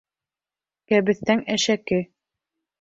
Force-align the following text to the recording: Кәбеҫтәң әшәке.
Кәбеҫтәң 0.95 1.45
әшәке. 1.59 2.03